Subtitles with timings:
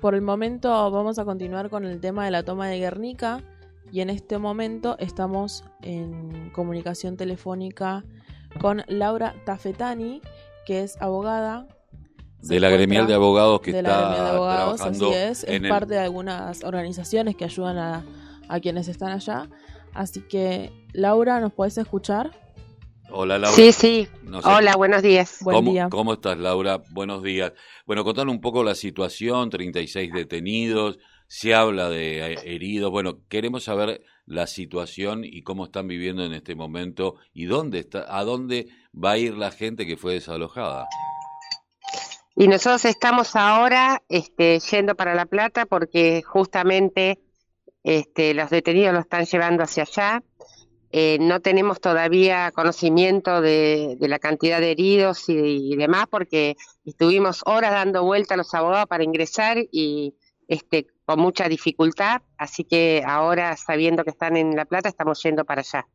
[0.00, 3.42] Por el momento vamos a continuar con el tema de la toma de Guernica
[3.92, 8.02] y en este momento estamos en comunicación telefónica
[8.62, 10.22] con Laura Tafetani,
[10.64, 11.68] que es abogada.
[12.40, 17.44] De la gremial de abogados que está trabajando es, es parte de algunas organizaciones que
[17.44, 18.06] ayudan a,
[18.48, 19.50] a quienes están allá.
[19.92, 22.30] Así que, Laura, ¿nos puedes escuchar?
[23.12, 23.56] Hola Laura.
[23.56, 24.08] Sí, sí.
[24.44, 25.38] Hola, buenos días.
[25.40, 25.88] Buen ¿Cómo, día.
[25.90, 26.82] ¿Cómo estás Laura?
[26.90, 27.52] Buenos días.
[27.86, 32.90] Bueno, contanos un poco la situación, 36 detenidos, se habla de heridos.
[32.90, 38.06] Bueno, queremos saber la situación y cómo están viviendo en este momento y dónde está,
[38.16, 40.86] a dónde va a ir la gente que fue desalojada.
[42.36, 47.18] Y nosotros estamos ahora este, yendo para La Plata porque justamente
[47.82, 50.22] este, los detenidos lo están llevando hacia allá
[50.92, 57.70] eh, no tenemos todavía conocimiento de, la cantidad de heridos y, demás porque estuvimos horas
[57.70, 60.14] dando vuelta a los abogados para ingresar y
[60.48, 65.44] este, con mucha dificultad, así que ahora sabiendo que están en La Plata estamos yendo
[65.44, 65.86] para allá.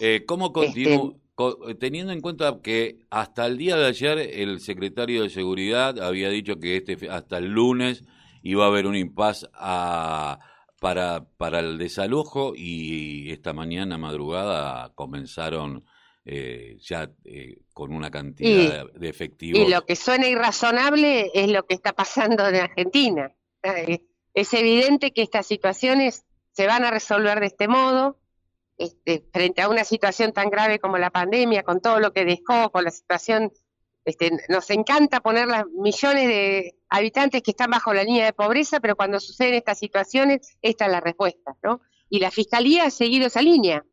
[0.00, 1.12] Eh, ¿Cómo continúa?
[1.14, 6.28] Este, teniendo en cuenta que hasta el día de ayer el secretario de Seguridad había
[6.28, 8.04] dicho que este hasta el lunes
[8.42, 10.38] iba a haber un impas a
[10.82, 15.84] para, para el desalojo y esta mañana madrugada comenzaron
[16.24, 19.60] eh, ya eh, con una cantidad de efectivos.
[19.60, 23.32] Y lo que suena irrazonable es lo que está pasando en Argentina.
[24.34, 28.18] Es evidente que estas situaciones se van a resolver de este modo,
[28.76, 32.72] este, frente a una situación tan grave como la pandemia, con todo lo que dejó,
[32.72, 33.52] con la situación
[34.04, 38.80] este, nos encanta poner las millones de habitantes que están bajo la línea de pobreza,
[38.80, 41.80] pero cuando suceden estas situaciones, esta es la respuesta, ¿no?
[42.08, 43.84] Y la Fiscalía ha seguido esa línea,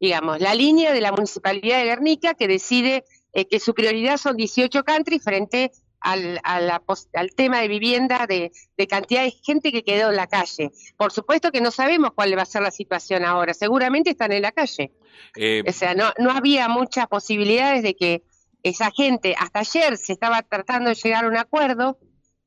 [0.00, 4.36] digamos, la línea de la Municipalidad de Guernica que decide eh, que su prioridad son
[4.36, 8.50] 18 country frente al, al tema de vivienda, de,
[8.88, 10.72] cantidad de gente que quedó en la calle.
[10.96, 14.42] Por supuesto que no sabemos cuál va a ser la situación ahora, seguramente están en
[14.42, 14.92] la calle.
[15.36, 18.22] Eh, o sea, no, no había muchas posibilidades de que
[18.62, 21.98] esa gente, hasta ayer se estaba tratando de llegar a un acuerdo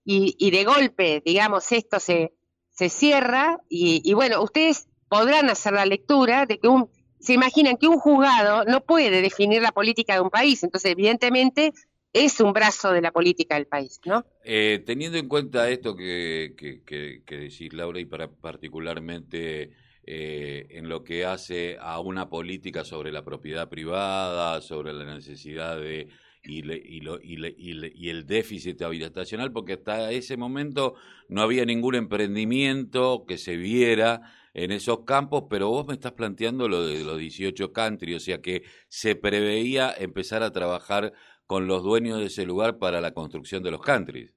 [0.04, 2.34] y, de golpe, digamos, esto se,
[2.70, 6.90] se cierra y, bueno, ustedes podrán hacer la lectura de que un,
[7.20, 11.74] se imaginan que un juzgado no puede definir la política de un país, entonces evidentemente
[12.14, 14.26] es un brazo de la política del país, ¿no?
[14.44, 16.82] Eh, teniendo en cuenta esto que, que,
[17.26, 19.72] que, decís, Laura, y para particularmente
[20.08, 25.80] eh, en lo que hace a una política sobre la propiedad privada, sobre la necesidad
[25.80, 26.10] de
[26.48, 30.96] y, y, lo, y, y, el déficit habitacional, porque hasta ese momento
[31.28, 34.22] no había ningún emprendimiento que se viera
[34.54, 38.42] en esos campos, pero vos me estás planteando lo de los 18 country, o sea
[38.42, 41.14] que se preveía empezar a trabajar
[41.46, 44.34] con los dueños de ese lugar para la construcción de los countries.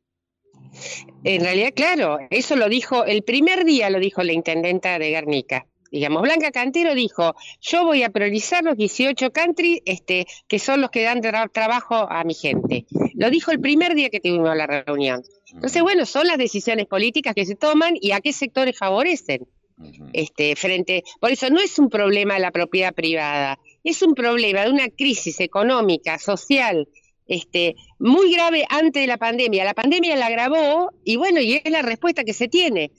[1.25, 5.67] En realidad, claro, eso lo dijo, el primer día lo dijo la intendenta de Guernica.
[5.91, 10.91] Digamos, Blanca Cantero dijo, yo voy a priorizar los 18 country este, que son los
[10.91, 12.87] que dan trabajo a mi gente.
[13.15, 15.23] Lo dijo el primer día que tuvimos la reunión.
[15.53, 19.47] Entonces, bueno, son las decisiones políticas que se toman y a qué sectores favorecen.
[20.13, 24.63] Este, frente, por eso no es un problema de la propiedad privada, es un problema
[24.63, 26.89] de una crisis económica, social,
[27.28, 29.65] este, muy grave antes de la pandemia.
[29.65, 32.91] La pandemia la agravó y bueno, y es la respuesta que se tiene,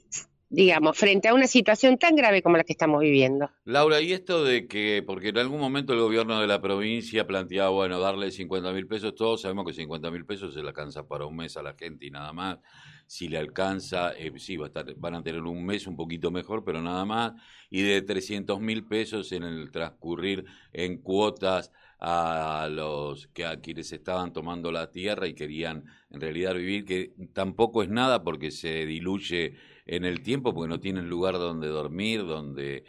[0.50, 3.50] digamos, frente a una situación tan grave como la que estamos viviendo.
[3.66, 7.70] Laura, y esto de que, porque en algún momento el gobierno de la provincia planteaba,
[7.70, 11.26] bueno, darle 50 mil pesos, todos sabemos que 50 mil pesos se le alcanza para
[11.26, 12.60] un mes a la gente y nada más.
[13.08, 16.30] Si le alcanza, eh, sí, va a estar, van a tener un mes un poquito
[16.30, 17.34] mejor, pero nada más.
[17.72, 23.92] Y de 300 mil pesos en el transcurrir en cuotas a los que a quienes
[23.92, 28.86] estaban tomando la tierra y querían en realidad vivir, que tampoco es nada porque se
[28.86, 29.56] diluye
[29.86, 32.86] en el tiempo, porque no tienen lugar donde dormir, donde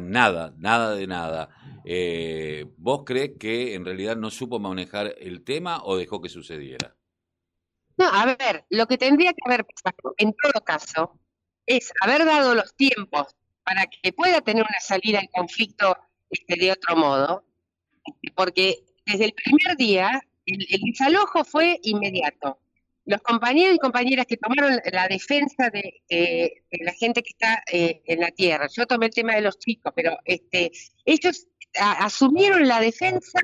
[0.00, 1.48] nada, nada de nada.
[1.84, 6.96] Eh, ¿Vos crees que en realidad no supo manejar el tema o dejó que sucediera?
[7.96, 11.18] No, a ver, lo que tendría que haber pasado en todo caso
[11.66, 13.34] es haber dado los tiempos
[13.64, 15.96] para que pueda tener una salida en conflicto
[16.30, 17.44] este, de otro modo,
[18.34, 22.58] porque desde el primer día el, desalojo fue inmediato.
[23.04, 28.20] Los compañeros y compañeras que tomaron la defensa de, la gente que está eh, en
[28.20, 30.72] la tierra, yo tomé el tema de los chicos, pero este,
[31.06, 33.40] ellos asumieron la defensa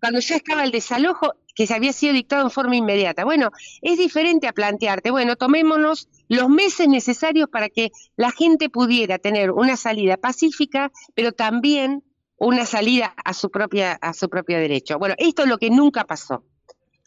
[0.00, 3.24] cuando ya estaba el desalojo que se había sido dictado en forma inmediata.
[3.24, 3.50] Bueno,
[3.82, 9.50] es diferente a plantearte, bueno, tomémonos los meses necesarios para que la gente pudiera tener
[9.50, 12.04] una salida pacífica, pero también
[12.38, 14.98] una salida a su propia a su propio derecho.
[14.98, 16.44] Bueno, esto es lo que nunca pasó.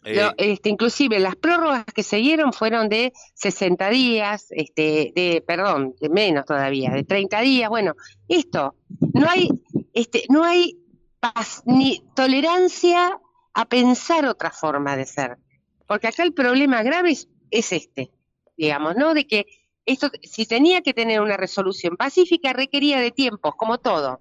[0.04, 5.94] Eh, este, inclusive las prórrogas que se dieron fueron de 60 días, este, de, perdón,
[6.00, 7.70] de menos todavía, de 30 días.
[7.70, 7.94] Bueno,
[8.26, 8.74] esto,
[9.14, 9.48] no hay,
[9.94, 10.76] este, no hay
[11.20, 13.20] paz, ni tolerancia
[13.54, 15.38] a pensar otra forma de ser.
[15.86, 17.12] Porque acá el problema grave
[17.50, 18.10] es, este,
[18.56, 19.14] digamos, ¿no?
[19.14, 19.46] De que
[19.86, 24.20] esto, si tenía que tener una resolución pacífica, requería de tiempos, como todo.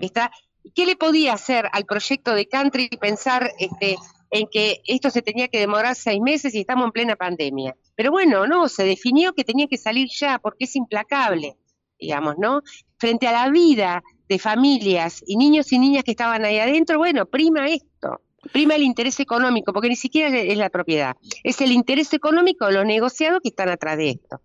[0.00, 0.30] Está,
[0.74, 3.96] ¿Qué le podía hacer al proyecto de country pensar este,
[4.30, 7.76] en que esto se tenía que demorar seis meses y estamos en plena pandemia.
[7.94, 11.56] Pero bueno, no, se definió que tenía que salir ya porque es implacable,
[11.98, 12.62] digamos, ¿no?
[12.98, 17.26] Frente a la vida de familias y niños y niñas que estaban ahí adentro, bueno,
[17.26, 17.87] prima esto,
[18.52, 22.72] prima el interés económico, porque ni siquiera es la propiedad, es el interés económico de
[22.72, 24.40] los negociados que están atrás de esto.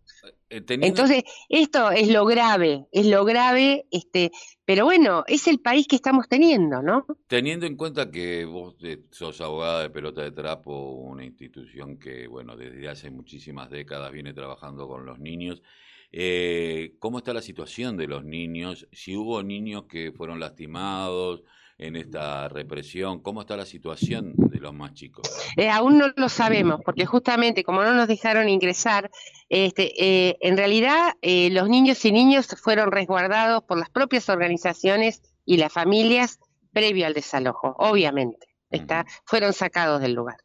[0.50, 4.31] Eh, Entonces, esto es lo grave, es lo grave, este,
[4.66, 7.06] pero bueno, es el país que estamos teniendo, ¿no?
[7.28, 8.75] Teniendo en cuenta que vos
[9.12, 14.34] sos abogada de pelota de trapo, una institución que, bueno, desde hace muchísimas décadas viene
[14.34, 15.63] trabajando con los niños,
[16.12, 18.88] eh, ¿cómo está la situación de los niños?
[18.92, 21.44] Si hubo niños que fueron lastimados,
[21.77, 23.19] en esta represión?
[23.21, 25.27] ¿Cómo está la situación de los más chicos?
[25.57, 29.09] Eh, aún no lo sabemos, porque justamente como no nos dejaron ingresar,
[29.49, 35.21] este, eh, en realidad eh, los niños y niños fueron resguardados por las propias organizaciones
[35.45, 36.39] y las familias
[36.71, 38.47] previo al desalojo, obviamente.
[38.69, 40.37] Está, fueron sacados del lugar.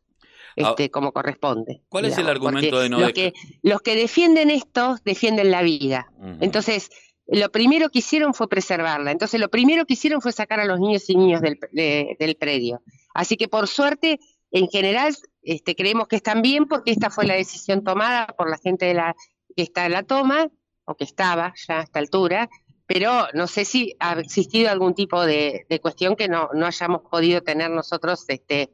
[0.60, 1.82] Ah, este, como corresponde.
[1.88, 3.32] ¿Cuál es el argumento de no los que,
[3.62, 6.10] los que defienden esto defienden la vida.
[6.40, 6.90] Entonces,
[7.28, 9.12] lo primero que hicieron fue preservarla.
[9.12, 11.58] Entonces, lo primero que hicieron fue sacar a los niños y niñas del,
[12.18, 12.82] del predio.
[13.14, 14.18] Así que, por suerte,
[14.50, 18.58] en general, este, creemos que están bien porque esta fue la decisión tomada por la
[18.58, 19.14] gente de la,
[19.54, 20.48] que está en la toma,
[20.88, 22.48] o que estaba ya a esta altura,
[22.86, 27.42] pero no sé si ha existido algún tipo de, cuestión que no, no hayamos podido
[27.42, 28.70] tener nosotros este,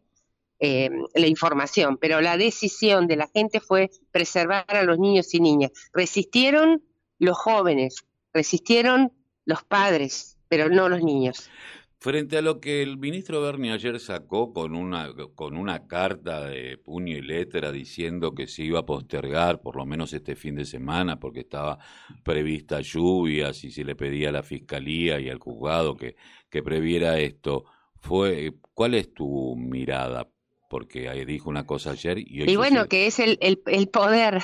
[0.61, 5.41] eh, la información, pero la decisión de la gente fue preservar a los niños y
[5.41, 5.73] niñas.
[5.93, 6.85] Resistieron
[7.19, 8.05] los jóvenes,
[8.35, 9.13] resistieron
[9.47, 11.49] los padres, pero no los niños.
[12.05, 16.77] Frente a lo que el ministro Berni ayer sacó con una, con una carta de
[16.77, 20.67] puño y letra diciendo que se iba a postergar por lo menos este fin de
[20.67, 21.79] semana porque estaba
[22.23, 26.17] prevista lluvias y se le pedía a la fiscalía y al juzgado que,
[26.51, 27.65] que previera esto,
[27.97, 30.29] fue ¿cuál es tu mirada?
[30.69, 32.51] Porque dijo una cosa ayer y hoy...
[32.51, 34.43] Y bueno, que es el, el, el poder.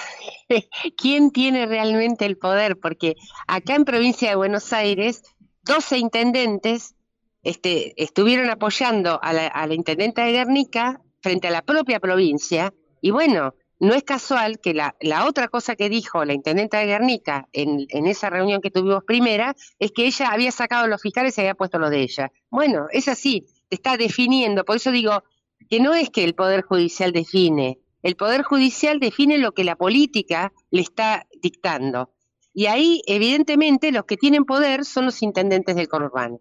[0.97, 2.79] ¿Quién tiene realmente el poder?
[2.79, 5.23] Porque acá en provincia de Buenos Aires,
[5.65, 6.95] 12 intendentes
[7.43, 13.11] este, estuvieron apoyando a la, a intendenta de Guernica frente a la propia provincia, y
[13.11, 17.49] bueno, no es casual que la, la otra cosa que dijo la intendenta de Guernica
[17.53, 21.37] en, en, esa reunión que tuvimos primera es que ella había sacado a los fiscales
[21.37, 22.31] y había puesto lo de ella.
[22.51, 25.23] Bueno, es así, está definiendo, por eso digo
[25.71, 29.77] que no es que el Poder Judicial define, el Poder Judicial define lo que la
[29.77, 32.11] política le está dictando.
[32.53, 36.41] Y ahí, evidentemente, los que tienen poder son los intendentes del conurbano.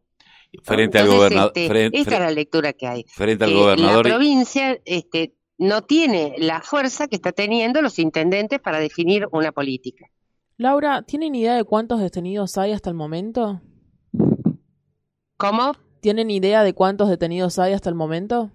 [0.64, 1.52] Frente al gobernador.
[1.56, 3.06] Este, esta es la lectura que hay.
[3.08, 4.08] Frente al gobernador.
[4.08, 9.52] La provincia este, no tiene la fuerza que está teniendo los intendentes para definir una
[9.52, 10.10] política.
[10.58, 13.62] Laura, ¿tienen idea de cuántos detenidos hay hasta el momento?
[15.38, 15.74] ¿Cómo?
[16.02, 18.52] ¿Tienen idea de cuántos detenidos hay hasta el momento?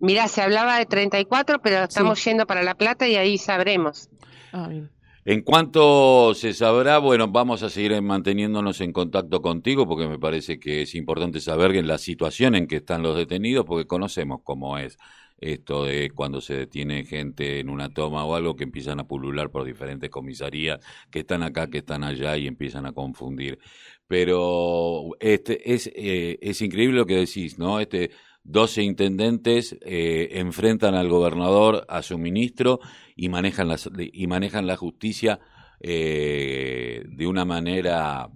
[0.00, 4.08] Mira, se hablaba de 34, pero estamos yendo para La Plata y ahí sabremos.
[4.52, 4.90] Ah, bien.
[5.26, 10.58] En cuanto se sabrá, bueno, vamos a seguir manteniéndonos en contacto contigo porque me parece
[10.58, 14.78] que es importante saber en la situación en que están los detenidos porque conocemos cómo
[14.78, 14.96] es
[15.36, 19.50] esto de cuando se detiene gente en una toma o algo que empiezan a pulular
[19.50, 23.58] por diferentes comisarías que están acá, que están allá y empiezan a confundir.
[24.06, 27.80] Pero este es, eh, es increíble lo que decís, ¿no?
[27.80, 28.10] Este
[28.44, 32.80] 12 intendentes eh, enfrentan al gobernador, a su ministro
[33.14, 35.40] y manejan, las, y manejan la justicia
[35.80, 38.28] eh, de una manera,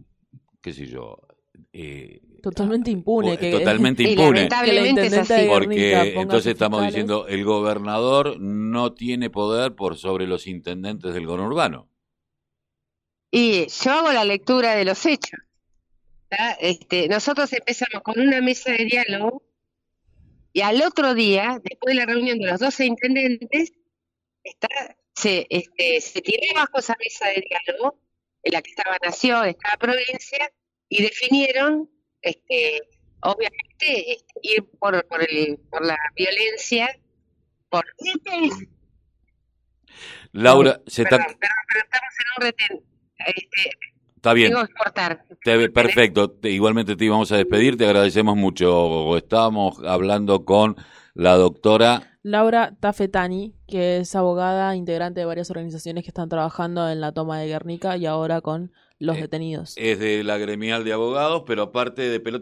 [0.60, 1.18] qué sé yo.
[1.72, 3.36] Eh, totalmente impune.
[3.36, 4.48] Que, totalmente impune.
[5.48, 11.88] Porque entonces estamos diciendo, el gobernador no tiene poder por sobre los intendentes del conurbano.
[13.30, 15.40] Y yo hago la lectura de los hechos.
[16.60, 19.42] Este, nosotros empezamos con una mesa de diálogo
[20.54, 23.72] y al otro día, después de la reunión de los 12 intendentes,
[24.44, 24.68] está,
[25.12, 27.98] se, este, se tiró bajo esa mesa de diálogo
[28.44, 30.52] en la que estaba Nación cada provincia
[30.88, 31.90] y definieron,
[32.22, 32.82] este,
[33.22, 37.00] obviamente, este, ir por, por, el, por la violencia,
[37.68, 37.84] por...
[40.30, 41.16] Laura, se está...
[41.16, 42.84] estamos en un retén.
[43.26, 43.72] Este,
[44.24, 44.54] Está bien.
[45.74, 46.34] perfecto.
[46.44, 47.76] igualmente te íbamos a despedir.
[47.76, 49.18] Te agradecemos mucho.
[49.18, 50.76] Estábamos hablando con
[51.12, 57.02] la doctora Laura Tafetani, que es abogada, integrante de varias organizaciones que están trabajando en
[57.02, 59.74] la toma de Guernica y ahora con los Eh, detenidos.
[59.76, 62.32] es de la gremial de abogados, pero aparte de pelota